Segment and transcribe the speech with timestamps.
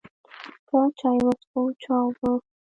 [0.67, 2.31] چا چای وڅښو، چا اوبه.